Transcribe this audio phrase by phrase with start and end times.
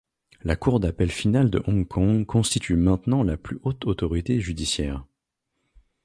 [0.43, 5.05] La Cour d'appel final de Hong Kong constitue maintenant la plus haute autorité judiciaire.